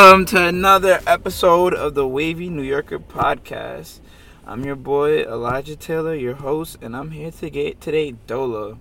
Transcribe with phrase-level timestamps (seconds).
[0.00, 3.98] Welcome to another episode of the Wavy New Yorker podcast.
[4.46, 8.78] I'm your boy Elijah Taylor, your host, and I'm here to get today Dolo.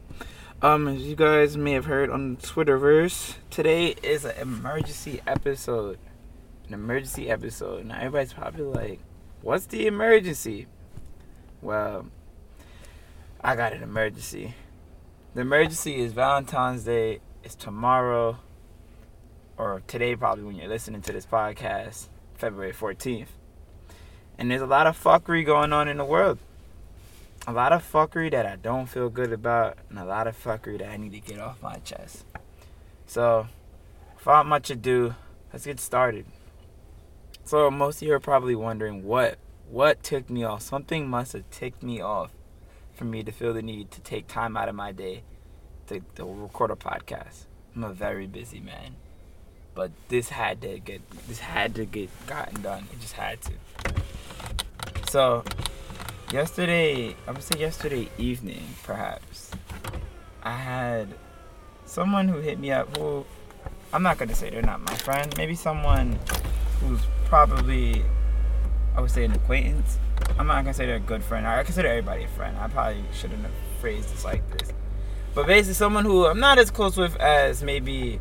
[0.61, 5.97] Um, as you guys may have heard on Twitterverse, today is an emergency episode.
[6.67, 7.87] An emergency episode.
[7.87, 8.99] Now everybody's probably like,
[9.41, 10.67] "What's the emergency?"
[11.63, 12.11] Well,
[13.41, 14.53] I got an emergency.
[15.33, 17.21] The emergency is Valentine's Day.
[17.43, 18.37] It's tomorrow
[19.57, 23.27] or today probably when you're listening to this podcast, February 14th.
[24.37, 26.37] And there's a lot of fuckery going on in the world.
[27.47, 30.77] A lot of fuckery that I don't feel good about, and a lot of fuckery
[30.79, 32.25] that I need to get off my chest.
[33.07, 33.47] So,
[34.17, 35.15] without much ado,
[35.51, 36.25] let's get started.
[37.45, 39.37] So, most of you are probably wondering what
[39.69, 40.61] what ticked me off.
[40.61, 42.31] Something must have ticked me off
[42.93, 45.23] for me to feel the need to take time out of my day
[45.87, 47.45] to, to record a podcast.
[47.75, 48.95] I'm a very busy man
[49.77, 52.87] but this had to get this had to get gotten done.
[52.91, 53.51] It just had to.
[55.11, 55.43] So
[56.33, 59.51] yesterday, I would say yesterday evening, perhaps,
[60.41, 61.13] I had
[61.85, 63.23] someone who hit me up who
[63.93, 65.31] I'm not gonna say they're not my friend.
[65.37, 66.17] Maybe someone
[66.81, 68.03] who's probably
[68.95, 69.99] I would say an acquaintance.
[70.39, 71.45] I'm not gonna say they're a good friend.
[71.45, 72.57] I consider everybody a friend.
[72.57, 74.73] I probably shouldn't have phrased this like this.
[75.35, 78.19] But basically, someone who I'm not as close with as maybe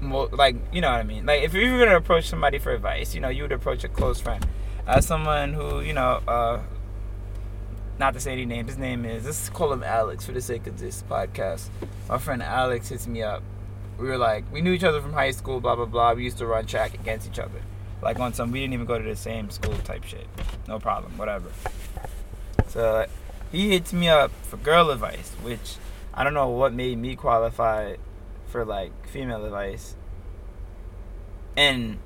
[0.00, 1.26] like you know what I mean.
[1.26, 3.88] Like if you were gonna approach somebody for advice, you know, you would approach a
[3.88, 4.46] close friend,
[4.86, 6.60] as someone who you know, uh,
[7.98, 8.66] not to say any name.
[8.66, 11.68] His name is let's call him Alex for the sake of this podcast.
[12.08, 13.42] My friend Alex hits me up.
[13.98, 16.14] We were like, we knew each other from high school, blah blah blah.
[16.14, 17.60] We used to run track against each other,
[18.00, 18.52] like on some.
[18.52, 20.26] We didn't even go to the same school type shit.
[20.68, 21.50] No problem, whatever.
[22.68, 23.06] So
[23.50, 25.76] he hits me up for girl advice, which
[26.14, 27.96] I don't know what made me qualify
[28.48, 29.96] for like female advice.
[31.56, 31.98] And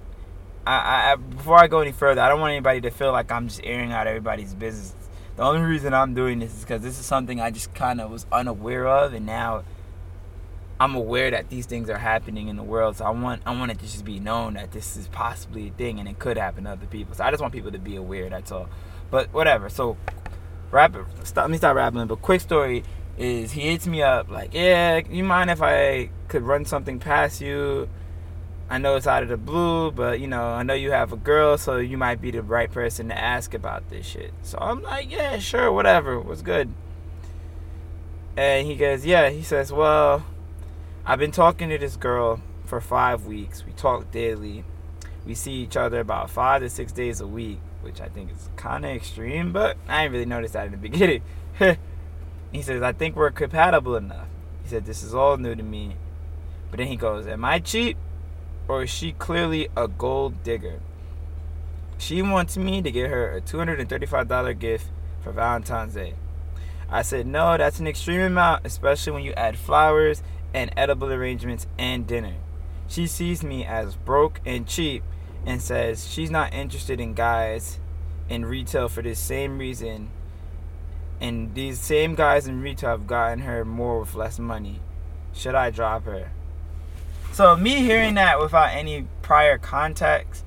[0.67, 3.49] I, I before I go any further, I don't want anybody to feel like I'm
[3.49, 4.95] just airing out everybody's business.
[5.37, 8.11] The only reason I'm doing this is because this is something I just kind of
[8.11, 9.65] was unaware of, and now
[10.79, 12.97] I'm aware that these things are happening in the world.
[12.97, 15.71] So I want I want it to just be known that this is possibly a
[15.73, 17.15] thing, and it could happen to other people.
[17.15, 18.29] So I just want people to be aware.
[18.29, 18.69] That's all.
[19.11, 19.69] But whatever.
[19.69, 19.97] So
[20.71, 20.97] rap.
[21.25, 21.43] Stop.
[21.43, 22.07] Let me stop rapping.
[22.07, 22.85] But quick story
[23.19, 27.41] is he hits me up like, yeah, you mind if I could run something past
[27.41, 27.89] you?
[28.71, 31.17] I know it's out of the blue, but you know, I know you have a
[31.17, 34.33] girl, so you might be the right person to ask about this shit.
[34.43, 36.73] So I'm like, yeah, sure, whatever, was good.
[38.34, 40.25] And he goes, yeah, he says, well,
[41.05, 43.67] I've been talking to this girl for five weeks.
[43.67, 44.65] We talk daily.
[45.27, 48.49] We see each other about five to six days a week, which I think is
[48.56, 51.23] kind of extreme, but I didn't really notice that in the beginning.
[52.53, 54.29] He says, I think we're compatible enough.
[54.63, 55.97] He said, This is all new to me.
[56.71, 57.97] But then he goes, Am I cheap?
[58.69, 60.81] Or is she clearly a gold digger?
[61.99, 64.87] She wants me to get her a $235 gift
[65.23, 66.15] for Valentine's Day.
[66.91, 71.67] I said, No, that's an extreme amount, especially when you add flowers and edible arrangements
[71.79, 72.35] and dinner.
[72.87, 75.03] She sees me as broke and cheap
[75.47, 77.81] and says she's not interested in guys
[78.29, 80.11] in retail for the same reason
[81.22, 84.81] and these same guys in retail have gotten her more with less money.
[85.33, 86.33] Should I drop her?
[87.32, 90.44] So me hearing that without any prior context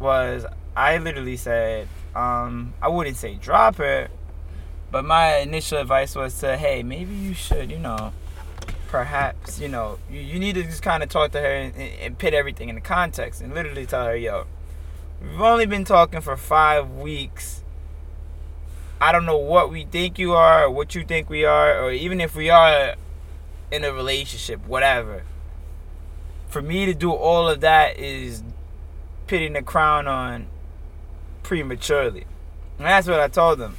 [0.00, 4.08] was I literally said, um, I wouldn't say drop her,
[4.90, 8.14] but my initial advice was to, hey, maybe you should, you know,
[8.88, 12.18] perhaps, you know, you, you need to just kind of talk to her and, and
[12.18, 14.46] put everything in the context and literally tell her, yo,
[15.20, 17.62] we've only been talking for five weeks
[19.00, 21.92] I don't know what we think you are or what you think we are, or
[21.92, 22.96] even if we are
[23.70, 25.22] in a relationship, whatever.
[26.48, 28.42] For me to do all of that is
[29.26, 30.46] pitting the crown on
[31.42, 32.24] prematurely.
[32.78, 33.76] And that's what I told them.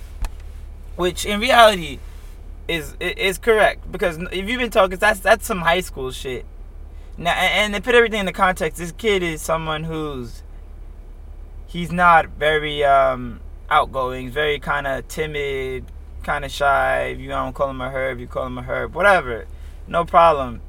[0.96, 2.00] Which in reality
[2.68, 3.92] is is correct.
[3.92, 6.46] Because if you've been talking that's that's some high school shit.
[7.18, 10.44] Now and to put everything in the context, this kid is someone who's
[11.68, 15.86] he's not very um outgoing, very kind of timid,
[16.24, 17.06] kind of shy.
[17.14, 19.46] If you don't call him a herb, you call him a herb, whatever.
[19.88, 20.62] No problem.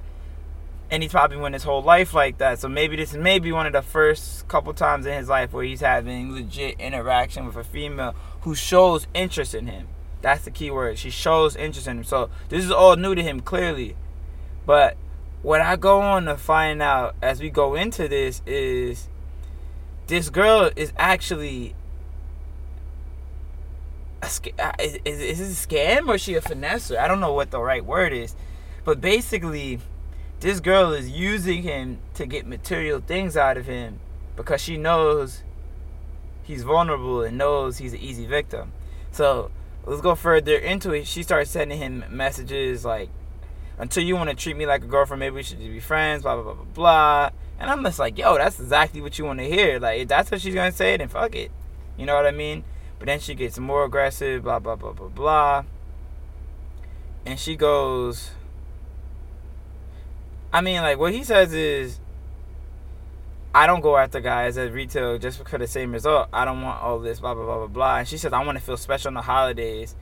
[0.91, 2.59] And he's probably went his whole life like that.
[2.59, 5.65] So maybe this may be one of the first couple times in his life where
[5.65, 9.87] he's having legit interaction with a female who shows interest in him.
[10.21, 10.99] That's the key word.
[10.99, 12.05] She shows interest in him.
[12.05, 13.97] So this is all new to him, clearly.
[14.67, 14.97] But
[15.43, 19.09] what I go on to find out as we go into this is
[20.09, 21.75] this girl is actually
[24.23, 26.99] a uh, is, is, is this a scam or is she a finesser?
[26.99, 28.35] I don't know what the right word is,
[28.85, 29.81] but basically,
[30.41, 34.01] this girl is using him to get material things out of him
[34.37, 35.43] because she knows
[36.43, 38.73] he's vulnerable and knows he's an easy victim.
[39.13, 39.51] So
[39.85, 41.07] let's go further into it.
[41.07, 43.11] She starts sending him messages like,
[43.79, 46.23] until you want to treat me like a girlfriend, maybe we should just be friends,
[46.23, 47.31] blah, blah, blah, blah, blah.
[47.59, 49.79] And I'm just like, yo, that's exactly what you want to hear.
[49.79, 51.51] Like, if that's what she's going to say, then fuck it.
[51.97, 52.65] You know what I mean?
[53.01, 55.65] But then she gets more aggressive, blah, blah, blah, blah, blah.
[57.27, 58.31] And she goes,
[60.53, 61.99] I mean, like, what he says is,
[63.55, 66.29] I don't go after guys at retail just for the same result.
[66.33, 67.97] I don't want all this, blah, blah, blah, blah, blah.
[67.97, 69.97] And she says, I want to feel special on the holidays.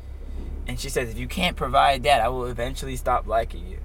[0.67, 3.79] And she says, if you can't provide that, I will eventually stop liking you.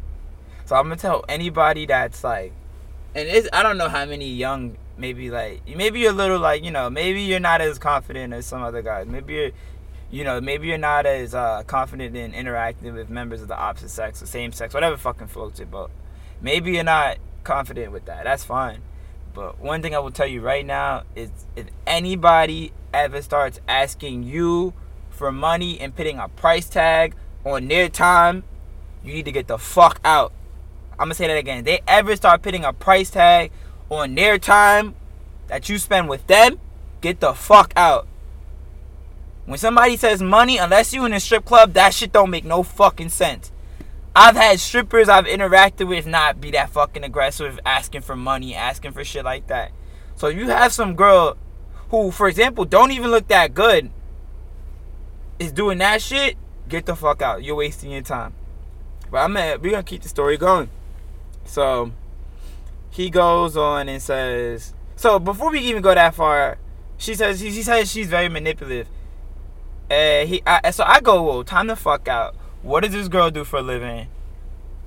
[0.65, 2.51] So I'm going to tell anybody that's like,
[3.15, 6.63] and it's, I don't know how many young, maybe like, maybe you're a little like,
[6.63, 9.07] you know, maybe you're not as confident as some other guys.
[9.07, 9.51] Maybe you're,
[10.11, 13.89] you know, maybe you're not as uh, confident in interacting with members of the opposite
[13.89, 15.91] sex or same sex, whatever fucking floats your boat.
[16.41, 18.23] Maybe you're not confident with that.
[18.23, 18.81] That's fine.
[19.33, 24.23] But one thing I will tell you right now is if anybody ever starts asking
[24.23, 24.73] you
[25.09, 28.43] for money and putting a price tag on their time,
[29.03, 30.31] you need to get the fuck out.
[30.91, 31.59] I'm gonna say that again.
[31.59, 33.51] If they ever start putting a price tag
[33.95, 34.95] on their time
[35.47, 36.59] that you spend with them,
[37.01, 38.07] get the fuck out.
[39.45, 42.63] When somebody says money, unless you in a strip club, that shit don't make no
[42.63, 43.51] fucking sense.
[44.15, 48.91] I've had strippers I've interacted with not be that fucking aggressive, asking for money, asking
[48.91, 49.71] for shit like that.
[50.15, 51.35] So if you have some girl
[51.89, 53.89] who, for example, don't even look that good,
[55.39, 56.37] is doing that shit.
[56.69, 57.43] Get the fuck out.
[57.43, 58.33] You're wasting your time.
[59.11, 60.69] But I'm gonna, we're gonna keep the story going.
[61.45, 61.91] So
[62.93, 64.73] he goes on and says.
[64.95, 66.57] So before we even go that far,
[66.97, 68.87] she says he, he says she's very manipulative.
[69.89, 73.29] Uh, he I, so I go, whoa, time the fuck out what does this girl
[73.29, 74.07] do for a living?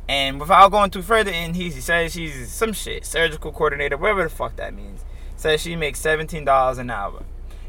[0.09, 4.31] And without going too further in, he says she's some shit, surgical coordinator, whatever the
[4.31, 5.05] fuck that means.
[5.37, 7.25] Says she makes $17 an hour.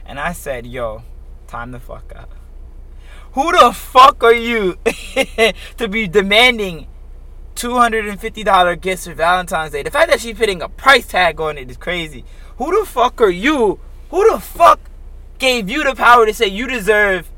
[0.06, 1.04] And I said, yo,
[1.48, 2.30] time the fuck out.
[3.34, 4.78] Who the fuck are you
[5.78, 6.88] to be demanding
[7.58, 9.84] $250 gifts for Valentine's Day?
[9.84, 12.24] The fact that she's putting a price tag on it is crazy.
[12.58, 13.80] Who the fuck are you?
[14.12, 14.80] Who the fuck
[15.40, 17.30] gave you the power to say you deserve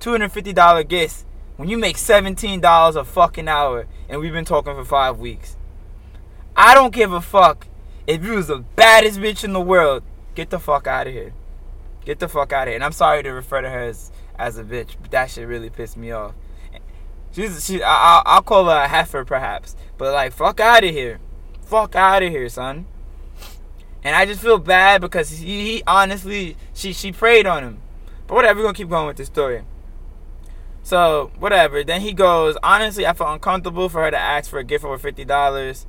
[0.00, 1.24] $250 gifts
[1.56, 5.56] when you make $17 a fucking hour and we've been talking for five weeks.
[6.56, 7.66] I don't give a fuck
[8.06, 10.02] if you was the baddest bitch in the world.
[10.34, 11.32] Get the fuck out of here.
[12.04, 12.74] Get the fuck out of here.
[12.74, 15.70] And I'm sorry to refer to her as, as a bitch, but that shit really
[15.70, 16.34] pissed me off.
[17.32, 17.82] She's she.
[17.82, 21.18] I, I'll call her a heifer perhaps, but like fuck out of here,
[21.62, 22.86] fuck out of here, son.
[24.04, 27.82] And I just feel bad because he, he honestly she she preyed on him.
[28.26, 29.62] But whatever, we're gonna keep going with this story.
[30.82, 31.84] So whatever.
[31.84, 32.56] Then he goes.
[32.62, 35.86] Honestly, I felt uncomfortable for her to ask for a gift over fifty dollars.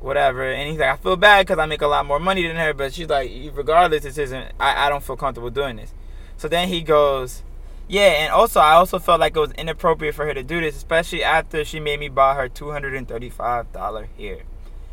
[0.00, 0.50] Whatever.
[0.50, 2.74] And he's like, I feel bad because I make a lot more money than her.
[2.74, 4.52] But she's like, regardless, this isn't.
[4.58, 5.94] I, I don't feel comfortable doing this.
[6.36, 7.42] So then he goes,
[7.90, 8.22] yeah.
[8.22, 11.24] And also, I also felt like it was inappropriate for her to do this, especially
[11.24, 14.42] after she made me buy her two hundred and thirty-five dollar hair.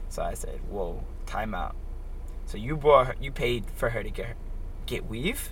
[0.09, 1.75] So I said, whoa, time out.
[2.45, 4.35] So you bought her, you paid for her to get
[4.85, 5.51] get weave?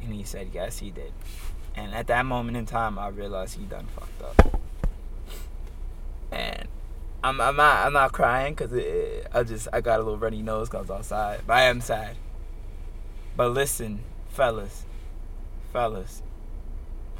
[0.00, 1.12] And he said, yes, he did.
[1.74, 4.60] And at that moment in time, I realized he done fucked up.
[6.30, 6.68] And
[7.24, 8.72] I'm I'm not I'm not crying because
[9.32, 11.80] I just I got a little runny nose because I was outside, but I am
[11.80, 12.16] sad.
[13.36, 14.84] But listen, fellas,
[15.72, 16.22] fellas,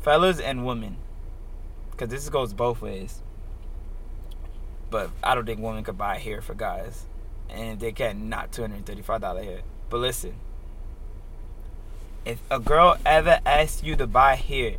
[0.03, 0.97] fellas and women,
[1.91, 3.21] because this goes both ways.
[4.91, 7.07] But I don't think women could buy hair for guys,
[7.49, 9.61] and they can not two hundred thirty five dollar hair.
[9.89, 10.35] But listen
[12.25, 14.77] if a girl ever asks you to buy hair,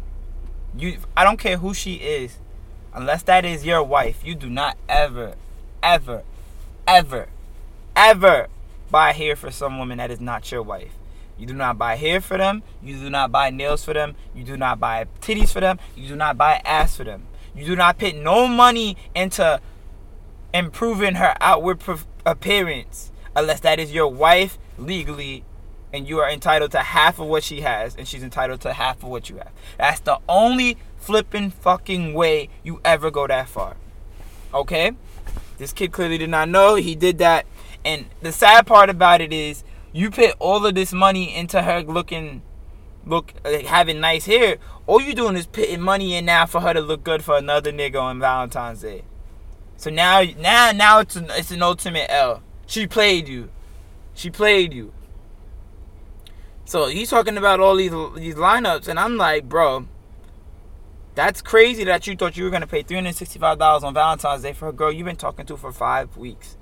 [0.78, 2.38] you I don't care who she is,
[2.94, 5.36] unless that is your wife, you do not ever,
[5.82, 6.24] ever,
[6.88, 7.28] ever,
[7.96, 8.48] ever
[8.90, 10.94] buy hair for some woman that is not your wife.
[11.38, 12.64] You do not buy hair for them.
[12.82, 14.16] You do not buy nails for them.
[14.36, 15.80] You do not buy titties for them.
[15.96, 17.28] You do not buy ass for them.
[17.56, 19.60] You do not put no money into
[20.54, 21.82] improving her outward
[22.26, 25.44] appearance unless that is your wife legally
[25.94, 29.04] and you are entitled to half of what she has, and she's entitled to half
[29.04, 29.52] of what you have.
[29.78, 33.78] That's the only flipping fucking way you ever go that far.
[34.54, 34.94] Okay?
[35.60, 37.46] This kid clearly did not know he did that.
[37.86, 39.64] And the sad part about it is
[39.94, 42.42] you put all of this money into her looking
[43.06, 44.58] look like having nice hair.
[44.88, 47.72] All you doing is putting money in now for her to look good for another
[47.72, 49.04] nigga on Valentine's Day.
[49.78, 52.42] So now now now it's an, it's an ultimate L.
[52.66, 53.50] She played you.
[54.14, 54.94] She played you.
[56.66, 59.88] So he's talking about all these these lineups, and I'm like, bro,
[61.16, 64.42] That's crazy that you thought you were gonna pay three hundred sixty-five dollars on Valentine's
[64.42, 66.58] Day for a girl you've been talking to for five weeks.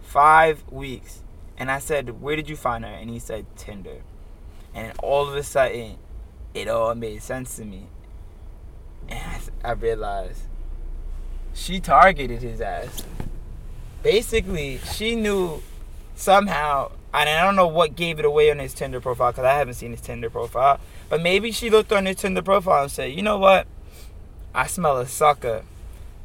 [0.00, 1.22] Five weeks.
[1.56, 2.90] And I said, Where did you find her?
[2.90, 4.02] And he said, Tinder.
[4.74, 5.96] And all of a sudden,
[6.54, 7.86] it all made sense to me.
[9.08, 10.42] And I, realized
[11.52, 13.04] she targeted his ass.
[14.02, 15.62] Basically, she knew
[16.14, 19.54] somehow, and I don't know what gave it away on his Tinder profile because I
[19.54, 20.80] haven't seen his Tinder profile.
[21.08, 23.66] But maybe she looked on his Tinder profile and said, "You know what?
[24.54, 25.64] I smell a sucker.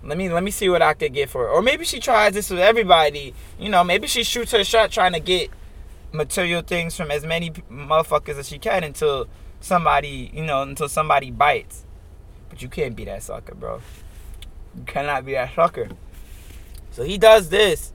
[0.03, 2.33] Let me let me see what I could get for her." Or maybe she tries
[2.33, 3.33] this with everybody.
[3.59, 5.49] You know, maybe she shoots her shot trying to get
[6.11, 9.27] material things from as many motherfuckers as she can until
[9.59, 11.85] somebody, you know, until somebody bites.
[12.49, 13.81] But you can't be that sucker, bro.
[14.75, 15.89] You cannot be that sucker.
[16.91, 17.91] So he does this,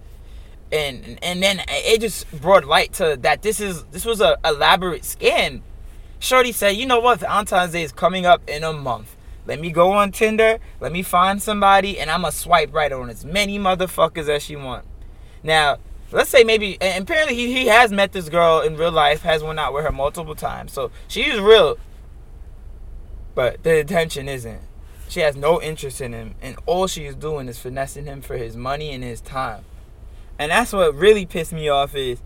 [0.71, 5.03] and and then it just brought light to that this is this was a elaborate
[5.03, 5.63] scam.
[6.19, 7.21] Shorty said, "You know what?
[7.21, 9.17] Valentine's Day is coming up in a month.
[9.47, 10.59] Let me go on Tinder.
[10.81, 14.85] Let me find somebody, and I'ma swipe right on as many motherfuckers as she want."
[15.43, 15.79] Now,
[16.13, 19.43] let's say maybe, and apparently he, he has met this girl in real life, has
[19.43, 21.77] went out with her multiple times, so she's real.
[23.35, 24.61] But the intention isn't.
[25.09, 28.37] She has no interest in him, and all she is doing is finessing him for
[28.37, 29.65] his money and his time.
[30.39, 32.23] And that's what really pissed me off is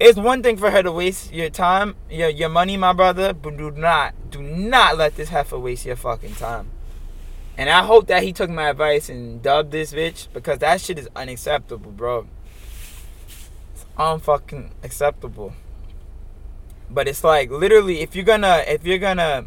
[0.00, 3.56] it's one thing for her to waste your time, your your money, my brother, but
[3.56, 6.70] do not, do not let this heifer waste your fucking time.
[7.56, 10.98] And I hope that he took my advice and dubbed this bitch because that shit
[10.98, 12.28] is unacceptable, bro.
[13.74, 15.52] It's unfucking acceptable.
[16.88, 19.46] But it's like literally if you're gonna if you're gonna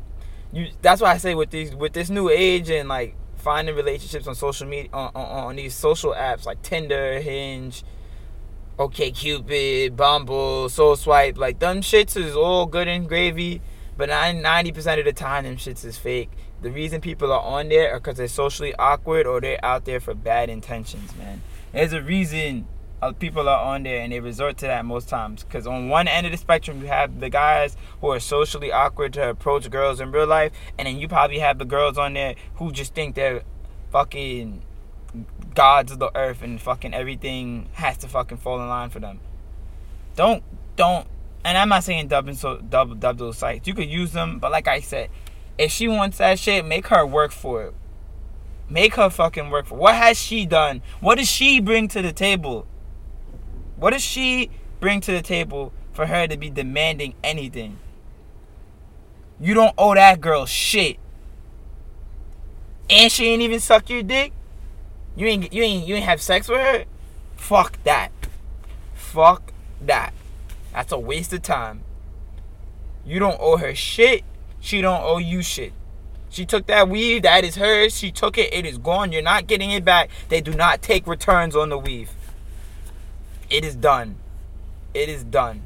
[0.52, 4.28] you that's why I say with these with this new age and like finding relationships
[4.28, 7.84] on social media on, on, on these social apps like Tinder, Hinge,
[8.82, 13.62] OK Cupid, Bumble, Soul Swipe, like them shits is all good and gravy,
[13.96, 16.32] but 90% of the time them shits is fake.
[16.64, 20.00] The reason people are on there are because they're socially awkward or they're out there
[20.00, 21.44] for bad intentions, man.
[21.72, 22.68] There's a reason
[23.20, 25.44] people are on there and they resort to that most times.
[25.44, 29.14] Because on one end of the spectrum, you have the guys who are socially awkward
[29.14, 32.34] to approach girls in real life, and then you probably have the girls on there
[32.56, 33.44] who just think they're
[33.92, 34.64] fucking
[35.54, 39.20] gods of the earth and fucking everything has to fucking fall in line for them.
[40.16, 40.44] Don't,
[40.76, 41.08] don't,
[41.44, 43.68] and I'm not saying dub, so, dub, dub those sites.
[43.68, 45.10] You could use them, but like I said,
[45.58, 47.74] if she wants that shit, make her work for it.
[48.70, 49.82] Make her fucking work for it.
[49.82, 50.82] What has she done?
[51.00, 52.66] What does she bring to the table?
[53.76, 57.80] What does she bring to the table for her to be demanding anything?
[59.40, 60.98] You don't owe that girl shit.
[62.90, 64.34] And she ain't even suck your dick.
[65.16, 66.86] You ain't you ain't you ain't have sex with her?
[67.36, 68.12] Fuck that.
[68.94, 69.52] Fuck
[69.82, 70.14] that.
[70.74, 71.84] That's a waste of time.
[73.06, 74.24] You don't owe her shit.
[74.60, 75.74] She don't owe you shit.
[76.30, 77.98] She took that weave, that is hers.
[77.98, 79.12] She took it, it is gone.
[79.12, 80.10] You're not getting it back.
[80.30, 82.12] They do not take returns on the weave.
[83.50, 84.16] It is done.
[84.94, 85.64] It is done.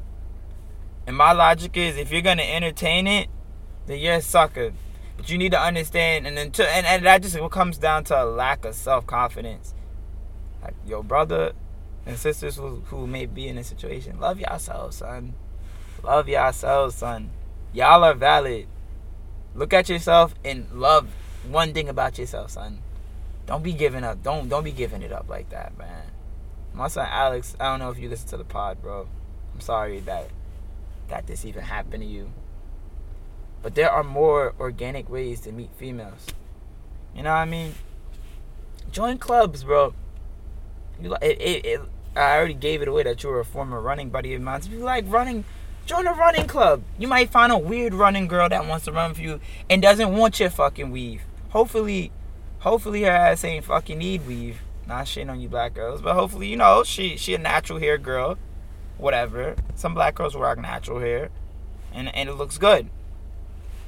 [1.06, 3.28] And my logic is if you're gonna entertain it,
[3.86, 4.72] then you're a sucker.
[5.16, 8.22] But you need to understand and then to, and, and that just comes down to
[8.22, 9.74] a lack of self confidence.
[10.62, 11.52] Like your brother
[12.04, 15.34] and sisters who, who may be in a situation, love yourselves, son.
[16.02, 17.30] Love yourselves, son.
[17.72, 18.66] Y'all are valid.
[19.54, 21.08] Look at yourself and love
[21.48, 22.80] one thing about yourself, son.
[23.46, 24.22] Don't be giving up.
[24.22, 26.10] Don't don't be giving it up like that, man.
[26.74, 29.08] My son Alex, I don't know if you listen to the pod, bro.
[29.54, 30.28] I'm sorry that
[31.08, 32.30] that this even happened to you.
[33.66, 36.28] But there are more organic ways to meet females.
[37.16, 37.74] You know what I mean?
[38.92, 39.92] Join clubs, bro.
[41.02, 41.80] You like it, it, it,
[42.14, 44.60] I already gave it away that you were a former running buddy of mine.
[44.60, 45.44] If you like running,
[45.84, 46.84] join a running club.
[46.96, 50.16] You might find a weird running girl that wants to run for you and doesn't
[50.16, 51.22] want your fucking weave.
[51.48, 52.12] Hopefully,
[52.60, 54.60] hopefully her ass ain't fucking need weave.
[54.86, 57.98] Not shitting on you black girls, but hopefully, you know, she she a natural hair
[57.98, 58.38] girl.
[58.96, 59.56] Whatever.
[59.74, 61.30] Some black girls rock natural hair.
[61.92, 62.90] And and it looks good.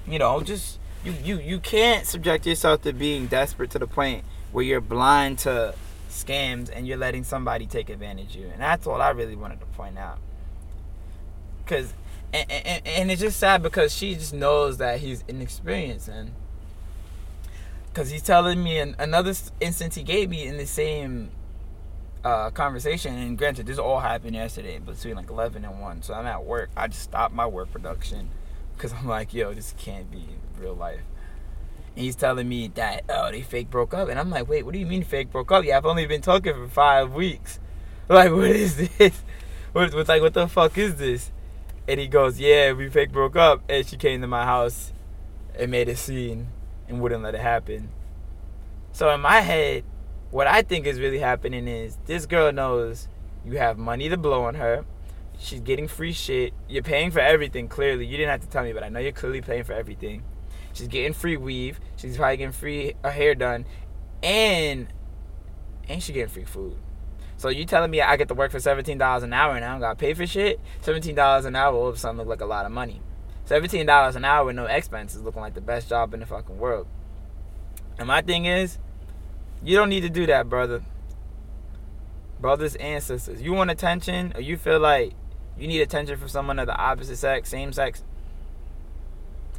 [0.08, 4.24] You know, just you you you can't subject yourself to being desperate to the point
[4.52, 5.74] where you're blind to
[6.08, 8.48] scams and you're letting somebody take advantage of you.
[8.48, 10.18] And that's all I really wanted to point out.
[11.66, 11.92] Cause
[12.32, 16.32] and, and, and it's just sad because she just knows that he's inexperienced and
[17.88, 21.30] because he's telling me an, another instance he gave me in the same
[22.24, 23.14] uh, conversation.
[23.14, 26.02] And granted, this all happened yesterday between like 11 and 1.
[26.02, 26.70] So I'm at work.
[26.76, 28.30] I just stopped my work production
[28.78, 30.24] because I'm like, yo, this can't be
[30.56, 31.00] real life.
[31.96, 34.08] And he's telling me that, oh, they fake broke up.
[34.08, 35.64] And I'm like, wait, what do you mean fake broke up?
[35.64, 37.60] Yeah, I've only been talking for five weeks.
[38.10, 39.22] Like, what is this?
[39.72, 41.30] What, what's like, what the fuck is this?
[41.86, 43.60] And he goes, yeah, we fake broke up.
[43.68, 44.94] And she came to my house
[45.54, 46.48] and made a scene
[46.88, 47.90] and wouldn't let it happen.
[48.92, 49.84] So in my head,
[50.30, 53.08] what I think is really happening is this girl knows
[53.44, 54.86] you have money to blow on her.
[55.38, 56.52] She's getting free shit.
[56.68, 58.06] You're paying for everything, clearly.
[58.06, 60.24] You didn't have to tell me, but I know you're clearly paying for everything.
[60.72, 61.80] She's getting free weave.
[61.96, 63.64] She's probably getting free her hair done.
[64.22, 64.88] And
[65.88, 66.76] and she getting free food.
[67.36, 69.70] So you telling me I get to work for seventeen dollars an hour and I
[69.70, 70.60] don't gotta pay for shit?
[70.80, 73.00] Seventeen dollars an hour all of look like a lot of money.
[73.44, 76.58] Seventeen dollars an hour with no expenses looking like the best job in the fucking
[76.58, 76.86] world.
[77.96, 78.78] And my thing is,
[79.62, 80.82] you don't need to do that, brother.
[82.40, 83.40] Brothers and sisters.
[83.40, 85.12] You want attention or you feel like
[85.60, 88.04] you need attention from someone of the opposite sex, same sex.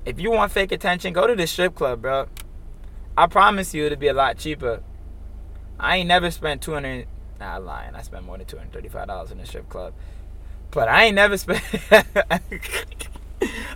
[0.06, 2.28] If you want fake attention, go to the strip club, bro.
[3.18, 4.82] I promise you it'll be a lot cheaper.
[5.80, 7.08] I ain't never spent 200
[7.40, 7.96] Nah, I'm lying.
[7.96, 9.94] I spent more than $235 in the strip club.
[10.72, 11.64] But I ain't never spent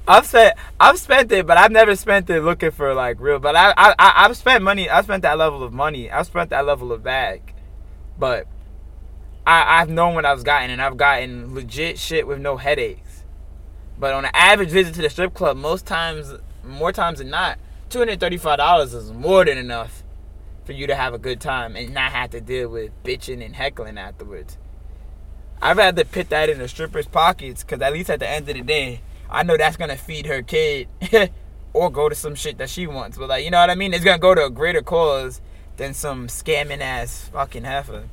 [0.08, 3.40] I've spent I've spent it, but I've never spent it looking for like real.
[3.40, 4.90] But I I I've spent money.
[4.90, 6.12] I've spent that level of money.
[6.12, 7.54] I've spent that level of bag.
[8.20, 8.48] But
[9.46, 13.24] I I've known what I've gotten, and I've gotten legit shit with no headaches.
[13.98, 16.34] But on an average visit to the strip club, most times,
[16.64, 17.60] more times than not,
[17.90, 20.04] two hundred thirty-five dollars is more than enough
[20.66, 23.56] for you to have a good time and not have to deal with bitching and
[23.56, 24.58] heckling afterwards.
[25.62, 28.56] I'd rather put that in the stripper's pockets, cause at least at the end of
[28.56, 30.88] the day I know that's gonna feed her kid
[31.74, 33.18] or go to some shit that she wants.
[33.18, 33.94] But like, you know what I mean?
[33.94, 35.42] It's gonna go to a greater cause
[35.78, 38.04] than some scamming ass fucking heifer.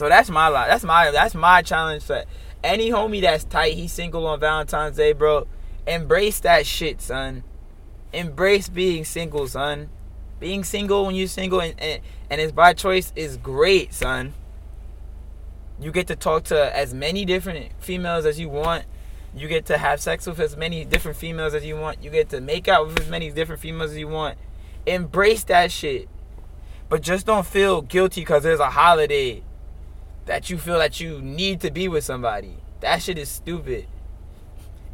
[0.00, 0.68] So that's my lot.
[0.68, 2.24] That's my that's my challenge for
[2.64, 3.74] any homie that's tight.
[3.74, 5.46] He's single on Valentine's Day, bro.
[5.86, 7.44] Embrace that shit, son.
[8.10, 9.90] Embrace being single, son.
[10.38, 14.32] Being single when you're single and, and, and it's by choice is great, son.
[15.78, 18.86] You get to talk to as many different females as you want
[19.34, 22.02] you get to have sex with as many different females as you want.
[22.02, 24.38] You get to make out with as many different females as you want.
[24.86, 26.08] Embrace that shit.
[26.88, 29.42] But just don't feel guilty because there's a holiday
[30.30, 32.54] that you feel that you need to be with somebody.
[32.78, 33.88] That shit is stupid.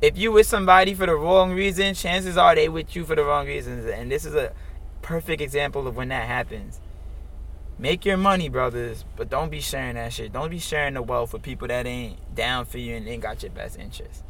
[0.00, 3.22] If you with somebody for the wrong reason, chances are they with you for the
[3.22, 3.84] wrong reasons.
[3.84, 4.54] And this is a
[5.02, 6.80] perfect example of when that happens.
[7.78, 10.32] Make your money, brothers, but don't be sharing that shit.
[10.32, 13.42] Don't be sharing the wealth with people that ain't down for you and ain't got
[13.42, 14.24] your best interest.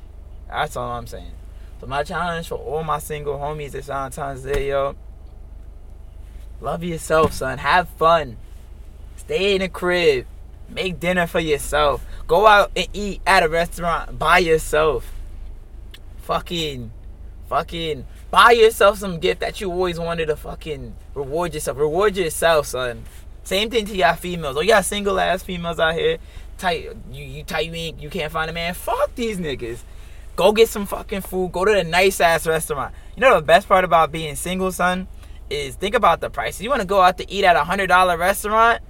[0.49, 1.35] That's all I'm saying.
[1.81, 4.97] So my challenge for all my single homies this Valentine's Day, yo.
[6.61, 7.59] Love yourself, son.
[7.59, 8.39] Have fun.
[9.15, 10.27] Stay in the crib.
[10.69, 12.05] Make dinner for yourself.
[12.27, 15.13] Go out and eat at a restaurant by yourself.
[16.19, 16.91] Fucking,
[17.49, 21.79] fucking buy yourself some gift that you always wanted to fucking reward yourself.
[21.79, 23.05] Reward yourself, son.
[23.45, 24.57] Same thing to y'all females.
[24.57, 26.19] Oh, y'all single ass females out here.
[26.59, 28.75] Tight, you you tight, you ain't, you can't find a man.
[28.75, 29.79] Fuck these niggas.
[30.35, 31.53] Go get some fucking food.
[31.53, 32.93] Go to the nice ass restaurant.
[33.15, 35.07] You know the best part about being single, son,
[35.49, 36.63] is think about the prices.
[36.63, 38.83] You want to go out to eat at a hundred dollar restaurant?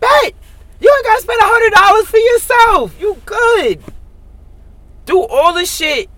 [0.00, 0.34] Bet
[0.82, 3.00] you ain't gotta spend a hundred dollars for yourself.
[3.00, 3.82] You good.
[5.06, 6.08] Do all the shit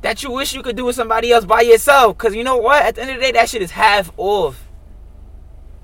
[0.00, 2.18] that you wish you could do with somebody else by yourself.
[2.18, 2.82] Cause you know what?
[2.84, 4.68] At the end of the day, that shit is half off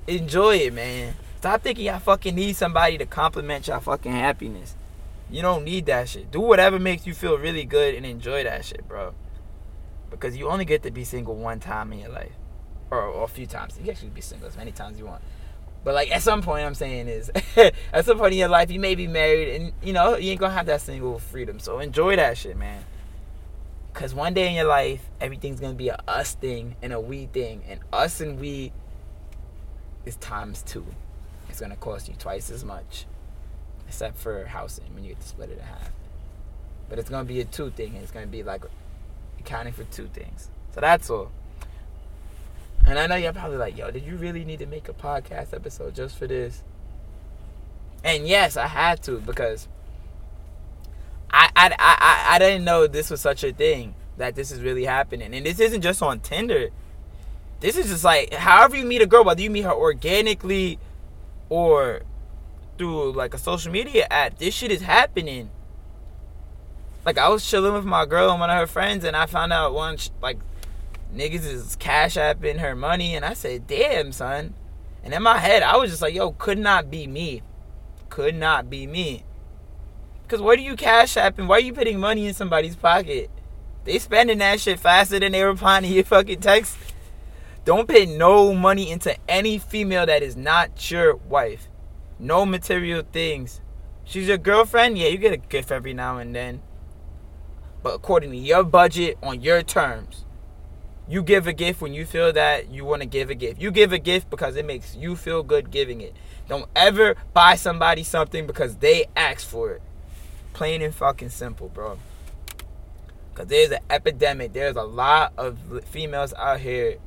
[0.09, 1.15] enjoy it, man.
[1.39, 4.75] Stop thinking y'all fucking need somebody to compliment y'all fucking happiness.
[5.31, 6.31] You don't need that shit.
[6.31, 9.15] Do whatever makes you feel really good and enjoy that shit, bro.
[10.11, 12.33] Because you only get to be single one time in your life.
[12.91, 13.79] Or, or a few times.
[13.83, 15.23] You actually be single as many times as you want.
[15.85, 17.31] But like at some point I'm saying is
[17.93, 20.41] at some point in your life you may be married and you know, you ain't
[20.41, 21.59] gonna have that single freedom.
[21.59, 22.85] So enjoy that shit, man.
[23.95, 27.27] Cause one day in your life, everything's gonna be a us thing and a we
[27.27, 27.63] thing.
[27.69, 28.73] And us and we
[30.05, 30.87] is times two.
[31.49, 33.07] It's gonna cost you twice as much,
[33.89, 35.91] except for housing when you get to split it in half.
[36.89, 37.95] But it's gonna be a two thing.
[37.95, 38.65] And it's gonna be like
[39.41, 40.51] accounting for two things.
[40.75, 41.31] So that's all.
[42.89, 45.53] And I know you're probably like, yo, did you really need to make a podcast
[45.53, 46.63] episode just for this?
[48.03, 49.69] And yes, I had to because
[51.31, 54.87] I I I, I didn't know this was such a thing that this is really
[54.87, 55.35] happening.
[55.35, 56.71] And this isn't just on Tinder.
[57.61, 60.79] This is just like however you meet a girl, whether you meet her organically
[61.51, 62.01] or
[62.79, 65.51] through like a social media app, this shit is happening.
[67.05, 69.53] Like I was chilling with my girl and one of her friends, and I found
[69.53, 70.39] out one like
[71.15, 74.55] niggas is cash apping her money, and I said, "Damn, son."
[75.03, 77.43] And in my head, I was just like, "Yo, could not be me,
[78.09, 79.25] could not be me."
[80.29, 81.47] Cause where do you cash apping?
[81.47, 83.31] Why are you putting money in somebody's pocket?
[83.85, 86.77] They spending that shit faster than they replying to your fucking text.
[87.65, 91.69] Don't pay no money into any female that is not your wife.
[92.19, 93.63] No material things.
[94.05, 96.61] She's your girlfriend, yeah, you get a gift every now and then.
[97.83, 100.25] But according to your budget on your terms.
[101.09, 103.61] You give a gift when you feel that you want to give a gift.
[103.61, 106.15] You give a gift because it makes you feel good giving it.
[106.49, 109.83] Don't ever buy somebody something because they asked for it.
[110.53, 111.99] Plain and fucking simple, bro.
[113.33, 114.53] Because there's an epidemic.
[114.53, 116.99] There's a lot of females out here.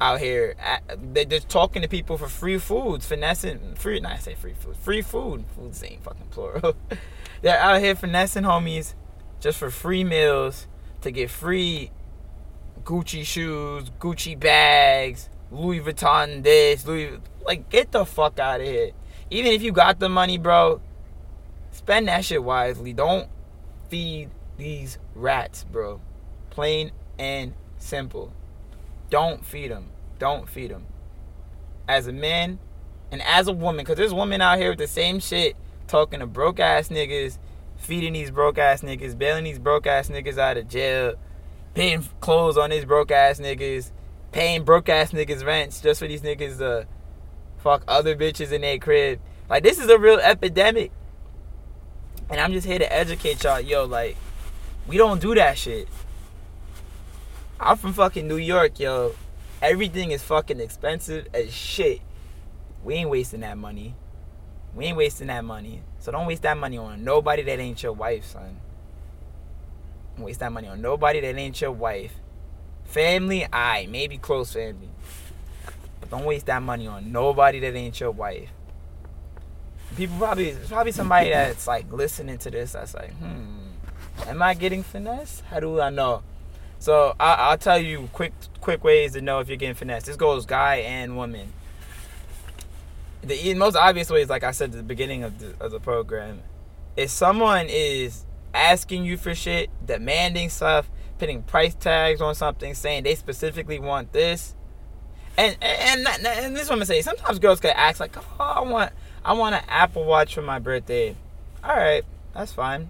[0.00, 0.54] Out here,
[0.96, 3.98] they're just talking to people for free foods, finessing free.
[3.98, 5.44] Not I say free food, free food.
[5.56, 6.76] Foods ain't fucking plural.
[7.42, 8.94] they're out here finessing homies
[9.40, 10.68] just for free meals
[11.00, 11.90] to get free
[12.88, 18.92] Gucci shoes, Gucci bags, Louis Vuitton this, Louis like get the fuck out of here.
[19.28, 20.80] Even if you got the money, bro,
[21.70, 22.94] spend that shit wisely.
[22.94, 23.28] Don't
[23.90, 26.00] feed these rats, bro.
[26.48, 28.32] Plain and simple.
[29.10, 29.90] Don't feed them.
[30.18, 30.86] Don't feed them.
[31.86, 32.58] As a man
[33.12, 35.56] and as a woman, because there's women out here with the same shit
[35.88, 37.36] talking to broke ass niggas,
[37.76, 41.16] feeding these broke ass niggas, bailing these broke ass niggas out of jail,
[41.78, 43.92] paying clothes on these broke ass niggas,
[44.32, 46.88] paying broke ass niggas rents just for these niggas to
[47.58, 49.20] fuck other bitches in their crib.
[49.48, 50.90] Like this is a real epidemic.
[52.28, 54.16] And I'm just here to educate y'all, yo, like,
[54.88, 55.86] we don't do that shit.
[57.60, 59.14] I'm from fucking New York, yo.
[59.62, 62.00] Everything is fucking expensive as shit.
[62.82, 63.94] We ain't wasting that money.
[64.74, 65.82] We ain't wasting that money.
[66.00, 68.58] So don't waste that money on nobody that ain't your wife, son
[70.22, 72.14] waste that money on nobody that ain't your wife.
[72.84, 74.88] Family, I maybe close family.
[76.00, 78.50] But don't waste that money on nobody that ain't your wife.
[79.96, 83.68] People probably probably somebody that's like listening to this that's like, hmm,
[84.26, 85.42] am I getting finesse?
[85.50, 86.22] How do I know?
[86.78, 90.04] So I, will tell you quick quick ways to know if you're getting finesse.
[90.04, 91.52] This goes guy and woman.
[93.22, 95.80] The most obvious way is like I said at the beginning of the, of the
[95.80, 96.42] program.
[96.96, 98.24] If someone is
[98.58, 104.12] asking you for shit, demanding stuff, putting price tags on something, saying they specifically want
[104.12, 104.54] this.
[105.36, 107.02] And and and, and this is what I'm gonna say.
[107.02, 108.92] Sometimes girls could ask like, "Oh, I want
[109.24, 111.14] I want an Apple Watch for my birthday."
[111.62, 112.88] All right, that's fine.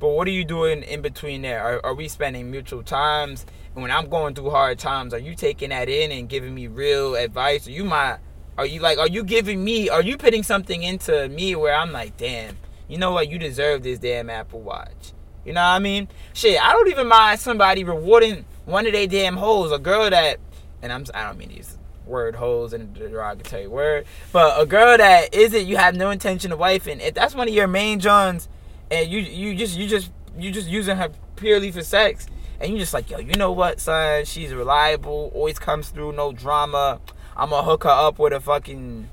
[0.00, 1.62] But what are you doing in between there?
[1.62, 3.46] Are, are we spending mutual times?
[3.74, 6.66] And when I'm going through hard times, are you taking that in and giving me
[6.66, 7.68] real advice?
[7.68, 8.18] Are you my
[8.58, 11.92] are you like are you giving me are you putting something into me where I'm
[11.92, 12.56] like, damn,
[12.92, 13.30] you know what?
[13.30, 15.14] You deserve this damn Apple Watch.
[15.46, 16.08] You know what I mean?
[16.34, 20.38] Shit, I don't even mind somebody rewarding one of their damn hoes, a girl that,
[20.82, 25.34] and I'm I don't mean these word hoes the derogatory word, but a girl that
[25.34, 27.00] isn't you have no intention of wifing.
[27.00, 28.46] If that's one of your main johns,
[28.90, 32.26] and you you just you just you just using her purely for sex,
[32.60, 34.26] and you just like yo, you know what, son?
[34.26, 37.00] She's reliable, always comes through, no drama.
[37.38, 39.08] I'm gonna hook her up with a fucking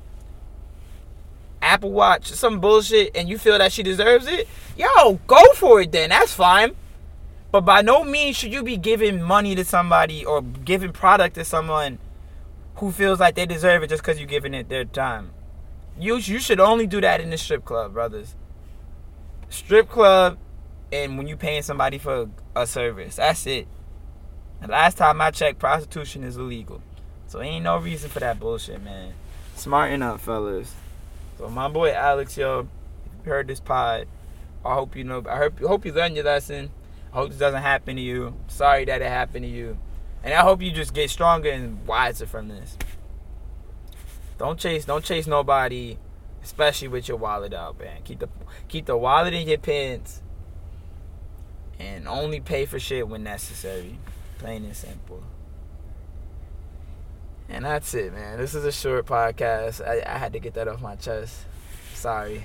[1.62, 5.92] Apple Watch, some bullshit, and you feel that she deserves it, yo, go for it
[5.92, 6.10] then.
[6.10, 6.76] That's fine.
[7.52, 11.44] But by no means should you be giving money to somebody or giving product to
[11.44, 11.98] someone
[12.76, 15.32] who feels like they deserve it just because you're giving it their time.
[16.00, 18.36] You you should only do that in the strip club, brothers.
[19.50, 20.38] Strip club,
[20.94, 23.68] and when you're paying somebody for a service, that's it.
[24.66, 26.82] Last time I checked, prostitution is illegal,
[27.28, 29.14] so ain't no reason for that bullshit, man.
[29.56, 30.74] Smarten up, fellas.
[31.40, 32.68] So my boy Alex, yo,
[33.24, 34.08] heard this pod.
[34.66, 35.24] I hope you know.
[35.28, 36.70] I hope, hope you learned your lesson.
[37.14, 38.36] I hope this doesn't happen to you.
[38.50, 39.78] Sorry that it happened to you,
[40.22, 42.78] and I hope you just get stronger and wiser from this.
[44.38, 44.84] Don't chase.
[44.84, 45.98] Don't chase nobody,
[46.44, 48.02] especially with your wallet out, man.
[48.04, 48.30] Keep the
[48.68, 50.22] keep the wallet in your pants,
[51.80, 53.98] and only pay for shit when necessary.
[54.40, 55.24] Plain and simple.
[57.50, 58.38] And that's it, man.
[58.38, 59.86] This is a short podcast.
[59.86, 61.46] I, I had to get that off my chest.
[61.94, 62.44] Sorry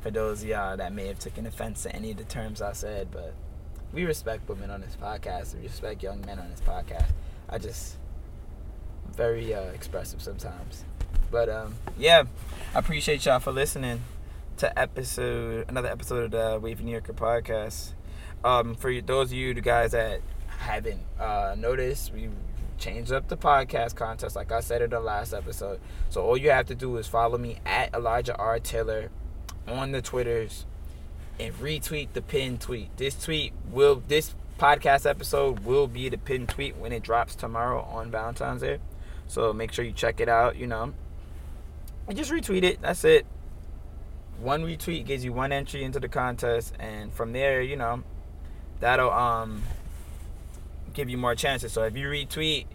[0.00, 2.72] for those of y'all that may have taken offense to any of the terms I
[2.72, 3.34] said, but
[3.92, 5.56] we respect women on this podcast.
[5.56, 7.08] We respect young men on this podcast.
[7.48, 7.96] I just
[9.10, 10.84] very uh, expressive sometimes.
[11.30, 12.24] But um, yeah,
[12.74, 14.02] I appreciate y'all for listening
[14.58, 17.92] to episode another episode of the Wavy New Yorker podcast.
[18.44, 22.28] Um, for those of you the guys that haven't uh, noticed, we
[22.78, 25.80] changed up the podcast contest like I said in the last episode.
[26.10, 28.58] So all you have to do is follow me at Elijah R.
[28.58, 29.10] Taylor
[29.66, 30.64] on the Twitters
[31.38, 32.96] and retweet the pin tweet.
[32.96, 37.82] This tweet will this podcast episode will be the pin tweet when it drops tomorrow
[37.82, 38.78] on Valentine's Day.
[39.28, 40.94] So make sure you check it out, you know.
[42.08, 42.80] And just retweet it.
[42.80, 43.26] That's it.
[44.40, 48.02] One retweet gives you one entry into the contest and from there, you know,
[48.80, 49.62] that'll um
[50.92, 51.72] give you more chances.
[51.72, 52.66] So if you retweet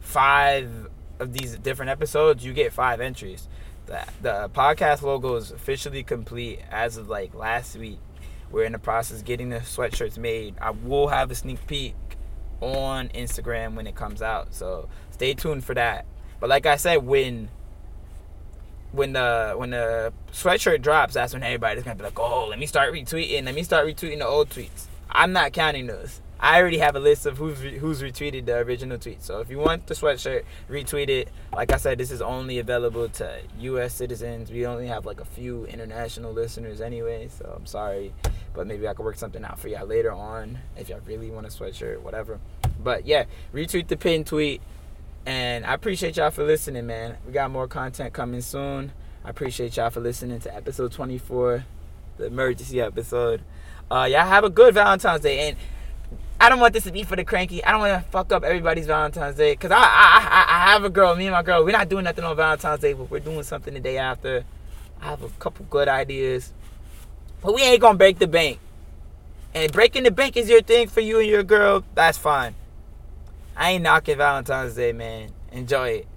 [0.00, 3.48] five of these different episodes, you get five entries.
[3.86, 7.98] The, the podcast logo is officially complete as of like last week.
[8.50, 10.54] We're in the process getting the sweatshirts made.
[10.60, 11.94] I will have a sneak peek
[12.60, 14.54] on Instagram when it comes out.
[14.54, 16.06] So stay tuned for that.
[16.40, 17.48] But like I said, when
[18.92, 22.66] when the when the sweatshirt drops, that's when everybody's gonna be like, oh, let me
[22.66, 24.86] start retweeting, let me start retweeting the old tweets.
[25.10, 26.20] I'm not counting those.
[26.40, 29.22] I already have a list of who's who's retweeted the original tweet.
[29.22, 31.28] So if you want the sweatshirt, retweet it.
[31.54, 33.94] Like I said, this is only available to U.S.
[33.94, 34.50] citizens.
[34.50, 37.28] We only have like a few international listeners anyway.
[37.28, 38.12] So I'm sorry,
[38.52, 41.46] but maybe I could work something out for y'all later on if y'all really want
[41.46, 42.38] a sweatshirt, whatever.
[42.82, 44.60] But yeah, retweet the pin tweet.
[45.26, 47.16] And I appreciate y'all for listening, man.
[47.26, 48.92] We got more content coming soon.
[49.24, 51.64] I appreciate y'all for listening to episode 24,
[52.18, 53.40] the emergency episode.
[53.90, 55.48] Uh, y'all have a good Valentine's Day.
[55.48, 55.56] And
[56.40, 57.64] I don't want this to be for the cranky.
[57.64, 59.52] I don't want to fuck up everybody's Valentine's Day.
[59.52, 62.04] Because I, I, I, I have a girl, me and my girl, we're not doing
[62.04, 64.44] nothing on Valentine's Day, but we're doing something the day after.
[65.00, 66.52] I have a couple good ideas.
[67.40, 68.58] But we ain't to break the bank.
[69.54, 72.54] And breaking the bank is your thing for you and your girl, that's fine.
[73.56, 75.30] I ain't knocking Valentine's Day, man.
[75.52, 76.08] Enjoy it.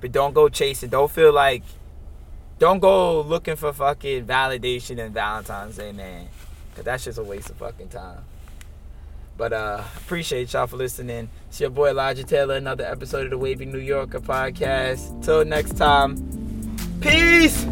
[0.00, 0.90] But don't go chasing.
[0.90, 1.62] Don't feel like.
[2.58, 6.28] Don't go looking for fucking validation in Valentine's Day, man.
[6.70, 8.18] Because that's just a waste of fucking time.
[9.36, 11.28] But uh appreciate y'all for listening.
[11.48, 15.24] It's your boy Elijah Taylor, another episode of the Wavy New Yorker podcast.
[15.24, 16.16] Till next time.
[17.00, 17.66] Peace!